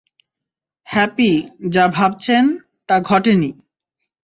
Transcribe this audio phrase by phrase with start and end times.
[0.87, 1.31] Happy,
[1.69, 2.43] যা ভাবছেন,
[2.89, 3.51] তা ঘটেনি।